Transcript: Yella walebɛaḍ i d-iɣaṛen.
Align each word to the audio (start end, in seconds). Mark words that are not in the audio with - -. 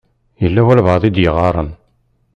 Yella 0.41 0.61
walebɛaḍ 0.65 1.03
i 1.03 1.09
d-iɣaṛen. 1.15 1.69